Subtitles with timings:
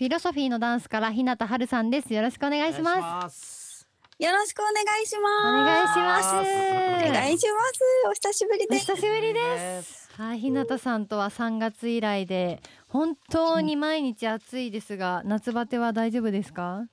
[0.00, 3.86] フィロソフィーのダンスから日向春さんですよろしくお願いしますす
[4.18, 5.44] よろしくお願いしおます。
[5.44, 7.80] 願いしますお願いします。
[8.08, 8.86] お久しぶりおです。
[8.86, 16.86] 久しぶりですはい日向さんとは3月以来で本当に毎日暑いですが夏バテは大丈夫ですか？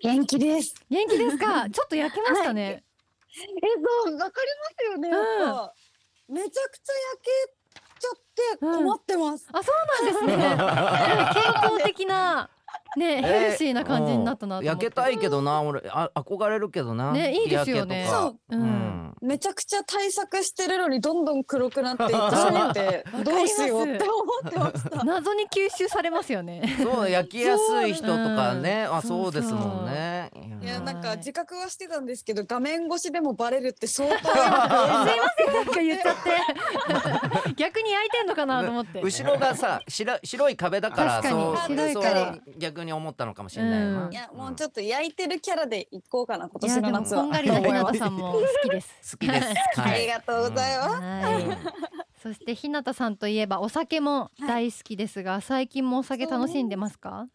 [0.00, 0.74] 元気です。
[0.88, 1.68] 元気ですか？
[1.68, 2.82] ちょっと焼けましたね、
[3.36, 5.08] えっと、わかりますよね。
[5.10, 5.20] やっ
[5.56, 5.74] ぱ、
[6.30, 9.48] めちゃくちゃ焼けちゃって困ってます。
[9.52, 10.56] あそうなんですね
[11.34, 12.48] 健康的な
[12.96, 14.66] ねえヘルシーな感じになったなと思って。
[14.66, 17.12] 焼けたいけどな俺あ憧れるけどな。
[17.12, 18.04] ねいいですよね。
[18.04, 18.20] 日焼けとか。
[18.22, 18.56] そう。
[18.56, 19.14] うん。
[19.22, 25.04] めちゃくちゃ対策してるのにどんどん黒くなっていってしまって どうしようって思ってました。
[25.04, 26.62] 謎に吸収されますよね。
[26.82, 28.84] そう焼きやすい人とかね。
[28.90, 29.32] あそうそう。
[29.32, 30.30] ですもんね。
[30.62, 37.54] いやなんはいか自覚はしてたんですけど画面越しでもバレるって相当 すいませんなんか言っちゃって。
[37.56, 39.00] 逆に焼いてんのかなと思って。
[39.00, 41.42] 後ろがさ白白い壁だから確かに。
[41.42, 41.56] そう。
[41.56, 42.20] 白い壁。
[42.20, 42.42] そう。
[42.58, 44.12] 逆に思ったのかもしれないよな、うん。
[44.12, 47.22] いやもうちょっと焼いてるキャラで行こうかな今年の夏は。
[47.22, 49.12] こんがりな日向さんも好きです。
[49.12, 49.48] 好きです。
[49.78, 50.00] あ はい。
[50.02, 51.02] りがとうございます。
[51.02, 51.58] はい。
[52.22, 57.26] そして日向さんといえばお酒も大好きですが、最近もお酒楽しんでますか？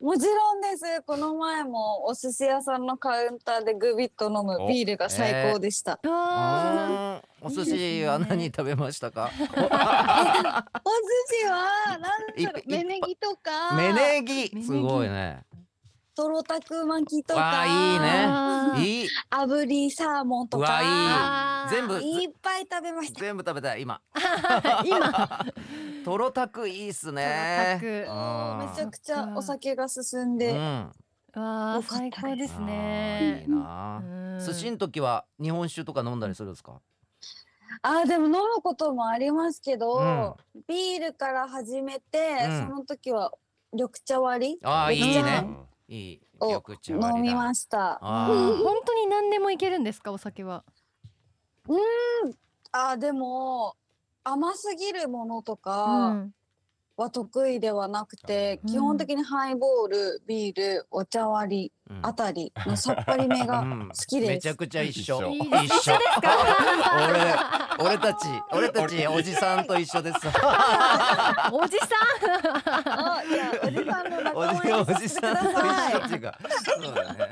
[0.00, 1.02] もちろんです。
[1.04, 4.56] この前もお寿司屋さんのカウンターでグビッと飲む。
[4.68, 5.98] ビールが最高でした。
[6.04, 7.48] あうん。
[7.48, 9.28] お寿司は何食べましたか？
[9.34, 13.74] お寿司はなんだろいうい芽ネギとか。
[13.76, 14.62] 芽ネギ。
[14.62, 15.42] すごいね。
[16.14, 19.02] トロタク巻きとわかあいいね。
[19.02, 19.08] いい。
[19.30, 20.66] 炙りサーモンとか。
[20.80, 23.20] あー全部いっぱい食べました。
[23.20, 24.00] 全部食べたい今。
[24.84, 25.44] 今
[26.04, 27.78] トロタクいいっすね。
[27.80, 30.56] めちゃくちゃお酒が進んで、うん。
[30.56, 32.66] わあ最高ですあーい。
[32.66, 34.02] ねいな。
[34.02, 34.44] うん。
[34.44, 36.80] 寿司の時は日本酒とか飲んだりするんですか？
[37.82, 40.62] あーでも飲むこともありますけど、うん。
[40.66, 42.66] ビールから始めて、うん。
[42.68, 43.32] その時は
[43.72, 44.58] 緑茶割り？
[44.64, 45.46] ああいいね。
[45.88, 47.16] いいを緑茶割りだ。
[47.18, 47.98] 飲みました。
[48.00, 50.64] あうん本当に何でもいけるんですかお酒は？
[52.72, 53.74] あーでも
[54.30, 56.32] 甘すぎるものとうかん。
[56.96, 58.70] は得意ではなくて、うん。
[58.70, 62.00] 基本的にハイボールビールお茶割りうん。
[62.02, 63.88] あたりのさっぱりめがうん。
[63.88, 64.28] 好きです。
[64.30, 65.20] めちゃくちゃ一緒。
[65.20, 65.28] 一緒。
[65.30, 65.90] いいです
[67.80, 70.18] 俺俺たち俺たちおじさんと一緒です。
[70.18, 71.86] おじさ
[72.84, 73.77] あいやおじ
[74.34, 75.50] お間じさせてくじさんと。
[76.06, 76.32] 一緒違う
[76.64, 77.28] そうだね。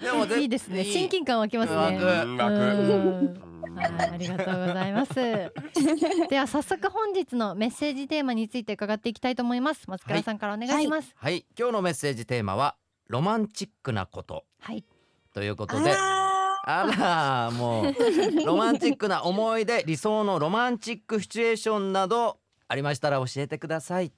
[0.00, 0.82] でもいいですね。
[0.82, 1.76] いい親近感湧きますね。
[1.76, 5.14] はいありがとうございます。
[6.28, 9.88] では早速本日のメッセージテーマについて伺っていきたいと思います。
[9.88, 11.12] 松倉さんからお願いします。
[11.16, 11.46] はい。
[11.58, 12.76] 今日のメッセージテーマは
[13.08, 14.44] ロマンチックなこと。
[14.60, 14.84] はい、
[15.32, 15.90] ということで。
[15.92, 16.22] あ
[16.64, 22.38] あらもうロマンチックな思い出理想のロマンチックシチュエーションなど
[22.68, 24.12] ありましたら教えてください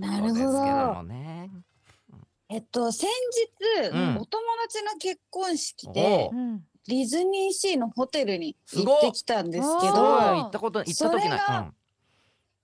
[0.00, 0.52] ということですけど
[0.94, 1.50] もね。
[1.54, 1.68] ー
[2.50, 3.08] えっと先
[3.82, 4.16] 日、うん。
[4.18, 6.30] お友達の結婚式おで
[6.86, 11.70] ディズニーシーのホテルに行ってきたんですけどったこと行った時それがな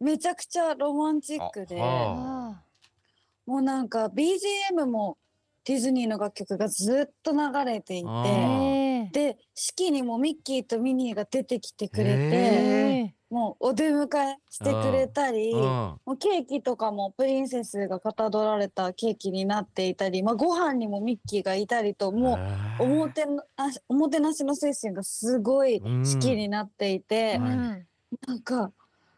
[0.00, 0.04] い。
[0.04, 2.56] めちゃくちゃロマンチックでも
[3.46, 5.18] うなんか BGM も
[5.64, 15.60] ディズニーの楽曲がずっと流れていてで式にもミッキーとミニーが出てきてくれて、えもうお出迎えしてくれたり、うん。
[15.60, 22.38] もうケーキとかもプリンセスがかたどられたケーキになっていたり、まあ、ご飯にもミッキーがいたりとも
[22.78, 27.46] うおもてなしおもてなしの精神がすごい式になっていて、うん。
[27.46, 27.86] うん
[28.28, 28.70] なんか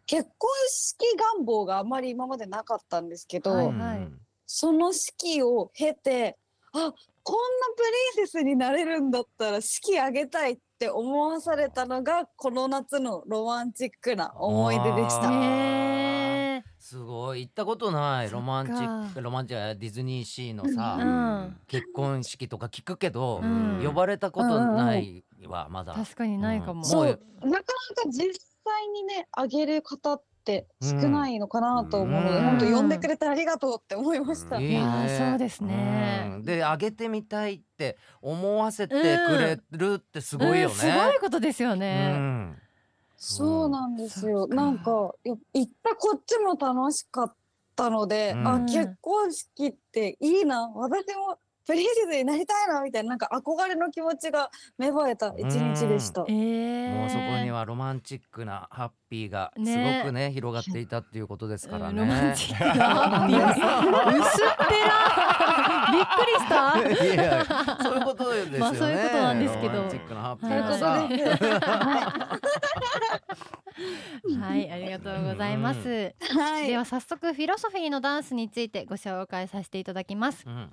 [0.06, 1.04] 結婚式
[1.36, 3.66] 願望があまり今までなかったんですけど、はい。
[3.66, 6.38] うんその式を経て
[6.72, 6.94] あ
[7.26, 7.40] こんな
[7.76, 7.82] プ
[8.16, 16.62] リンセスになれるんだったら式あげたいって思わされたのがこの夏のロマンチックな思い出でした。
[16.78, 17.40] すごい。
[17.40, 18.30] 行ったことない。
[18.30, 21.56] ロマンチックロマンチックディズニーシーのさ、うん。
[21.66, 23.82] 結婚式とか聞くけど、うん。
[23.84, 25.94] 呼ばれたことないわまだ。
[25.94, 27.00] 確かにないかも、うん。
[27.00, 27.62] うなかなか
[28.06, 28.20] 実
[28.64, 30.35] 際にねあげる方って
[30.80, 32.44] 少ないのかなと思うので、うん。
[32.44, 34.60] 本当呼んでくれてありがとうって思いました。
[34.60, 36.30] いいやーそうですね。
[36.34, 36.42] うん。
[36.44, 40.62] であげてみたいって思わせてくれるってすごいよね。
[40.64, 40.70] うん。
[40.70, 42.56] すごいことですようね、ん。
[43.16, 44.46] そうなんですよ。
[44.46, 47.34] なんかや行ったこっちも楽しかっ
[47.74, 48.46] たので、うん。
[48.46, 50.68] あ結婚式っていいな。
[50.74, 56.24] 私もプリンセスになりたいなみたいななんか憧れの気持ちが芽生えた一日でした。
[56.28, 56.94] えー。
[56.94, 62.34] もうそこにはロマンチックなハッピーがすねごくね広がっていたっていうことですからうんロマンね。
[62.36, 63.38] チックなハッピー。
[64.20, 64.96] 薄っぺら。
[65.92, 66.54] びっくりした？
[67.04, 67.44] いや
[67.82, 68.58] そういうことですよね。
[68.58, 69.74] まあそういうことなんですけど。
[69.74, 70.78] ロマンチックなハッピーが。
[70.78, 71.02] さ。
[71.02, 71.36] ことで。
[74.28, 74.38] す。
[74.38, 76.14] はいありがとうございます。
[76.38, 76.68] はい。
[76.68, 80.44] では早速フィロソフィーのダンスについてご紹介させていただきます。
[80.46, 80.72] うん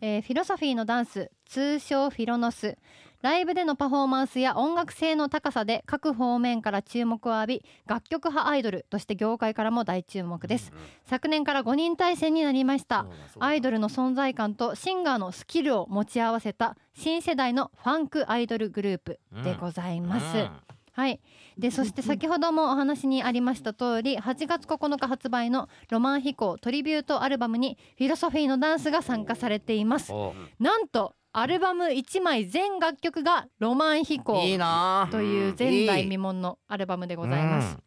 [0.00, 2.76] えーフィロソフィーのダンス通称フィロノス。
[3.20, 10.72] ライブでのパフォーマンスや音楽性の高さで各方面から注目を浴び楽曲派アイドルとして業界からも大注目です。
[11.06, 13.06] 昨年から5人体制になりました。
[13.40, 21.20] アイドルの存在感とシンガーのスキルを持ち合わせた新世代のファンクアイドルグループでございます、うんはい。
[21.56, 30.12] でそして先ほどもお話にありました通り8月9日発売のロマン飛行トリビュートアルバムにフィロソフィーのダンスが参加されています。
[30.12, 34.40] おなんとアルバム1枚全楽曲がロマン飛行。
[35.12, 37.78] という前代未聞のアルバムでございます、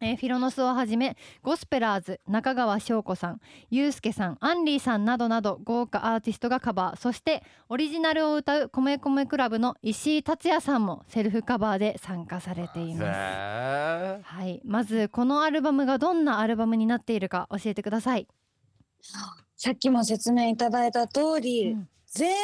[0.00, 3.40] えーフィロノスをはじめゴスペラーズ中川翔子さん
[3.70, 6.96] ユうスケさんアンリーさんなどなど豪華アーティストがカバー。
[6.96, 13.08] そしてオリジナルを歌う米米クラブの石井達也さんもセルフカバーで参加されていうんます。
[13.08, 14.60] へはい。
[14.64, 18.28] まずこのアルバムがどんなアルバムになっているか教えてください、
[19.56, 22.36] さっきも説明いただいた通り、うん全員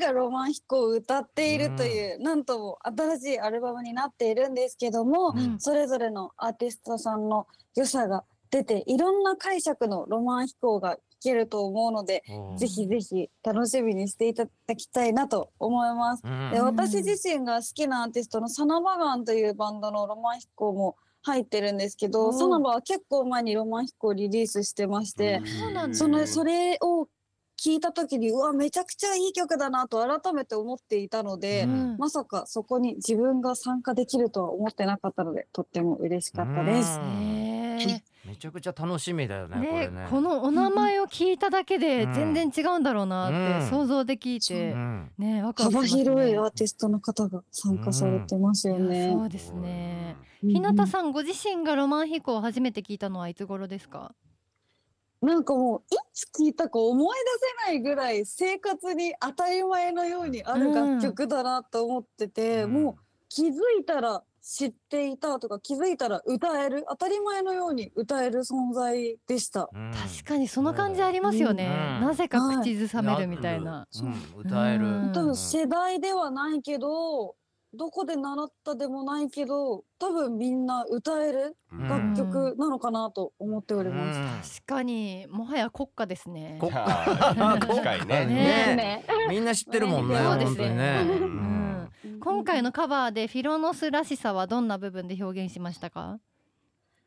[0.00, 5.60] がロマン飛行を歌っているという、なんとも新しいアルバムになっているんですけども、うん。
[5.60, 7.46] それぞれのアーティストさんの
[7.76, 12.56] 良さが出ていろんな解釈のロマン飛行が聞けると思うので、ー。
[12.56, 16.22] ぜひぜひ楽しみにしていただきたいなと思います。
[16.24, 16.50] うん。
[16.50, 22.32] で私自身が好きなアーティストのサナバガンというバンドのロマン飛行も入ってるんですけおどー。
[22.32, 27.08] サナバは結構前にロマン飛行リリースしてまして、そうなんだそのそれを
[27.58, 31.96] 聞いた時にうわめちゃくちゃいい曲だなと改めて思っていたので、うん。
[31.98, 37.00] まさかそこに自分が参加できるとは思ってなかったのでとっても嬉しかったです。
[38.26, 40.06] めちゃくちゃ楽しみだよねこねれね。
[40.10, 42.12] このお名前を聞いただけでうん。
[42.34, 43.70] 全然違うんだろうなってうん。
[43.70, 45.10] 想像できて、うん。
[45.18, 46.02] ねワクワクし幅ますね。
[46.04, 49.10] 広いアーティストの方が参加されてますよね。
[49.12, 50.16] そうですね。
[50.44, 50.50] うん。
[50.50, 54.14] 日向さんご自身がロマン飛行を初めて聞いたのはいつ頃ですか？
[55.20, 57.16] なんかもういつ聞いたか思い
[57.64, 62.72] 出せないぐらい生活に当たり前のようにある楽曲だなと思ってて、うん。
[62.72, 62.94] もう
[63.28, 69.68] 気づいたら知っていたとか気づいたら歌える当たり前のように歌える存在でした。
[69.72, 69.90] うん。
[69.92, 71.66] 確かにその感じありますよね。
[72.00, 72.06] うん。
[72.06, 73.86] なぜか口ずさめるみたいな。
[74.00, 74.86] うん歌える。
[74.86, 75.12] うん。
[75.12, 77.34] 多分世代ではないけど
[77.74, 82.14] どこで習ったでもないけど多分みんな歌えるうん。
[82.14, 84.62] 楽曲なのかなと思っております。
[84.62, 86.56] 確かにもはや国歌ですね。
[86.60, 86.84] こ確
[87.82, 88.26] かにね。
[88.26, 88.76] ね。
[88.76, 89.04] ね。
[89.28, 90.76] みんな知ってるもんねそうです本当にね。
[90.76, 91.10] ね。
[91.10, 91.88] ううん。
[92.16, 92.20] ん。
[92.20, 96.20] 今回のカバーでフィロノスらしさはどんな部分で表現しましたか？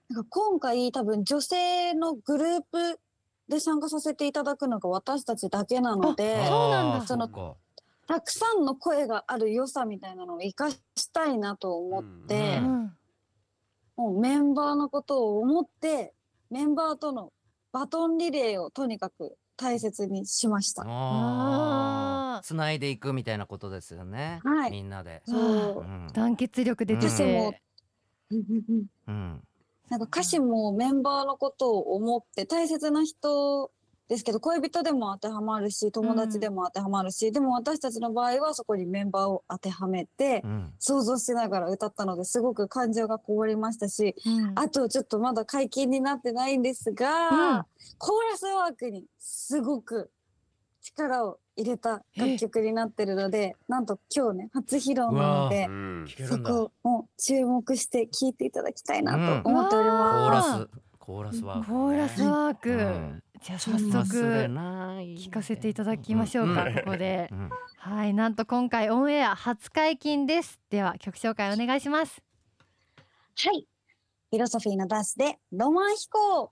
[0.09, 2.99] なんか今回多分女性のグループ
[3.49, 7.05] で参加させていただくのが私たちだけなのでそうなんだ。
[7.07, 7.55] そのか
[8.11, 10.77] たくさんの声がある良さみたいなのを生かし
[11.13, 12.65] たいなと思って、うん。
[12.65, 12.93] うん。
[13.95, 16.13] もうメンバーのことを思って
[16.49, 17.31] メンバーとの
[17.71, 20.83] バトンリレーをとにかく大切にしました。
[22.43, 24.41] つないでいくみたいなことですよね。
[24.43, 24.71] はい。
[24.71, 25.21] みんなで。
[25.25, 25.79] そう。
[25.79, 25.83] う。
[25.83, 26.09] ん。
[26.11, 27.53] 団結力出て歌詞も。
[27.53, 27.61] て。
[29.07, 29.41] うん。
[29.87, 33.71] なんか歌詞もメンバーのことを思って大切な人
[34.11, 40.73] ですけど恋人でも当てはまるし友達でも当てはまるし、でも私たちの場合はそこにメンバーを当てはめてうん。
[40.79, 44.59] 想像しながら歌ったのですごく感情がこもりましたしうん。
[44.59, 47.65] あとちょっとまだ解禁になってないんですが、うん。
[47.97, 50.11] コーラスワークにすごく
[50.81, 60.49] 力を入れた楽曲になってるのでなんと今日ね初披露なのでうんそこを注目して聴いていただきたいなと思っておりコます。
[60.49, 61.65] ーラスコーラスワークね。
[61.69, 64.17] コーラスワーク、うんじゃあ早速
[65.17, 66.75] 聞かせていただきましょうか、ん。
[66.75, 67.27] ここで。
[67.31, 67.49] うん。
[67.77, 70.61] はいなんと今回オンエア初解禁です。
[70.69, 72.21] では曲紹介お願いします。
[73.43, 73.67] はい。
[74.29, 76.51] フィロソフィーのダンスでロマン飛行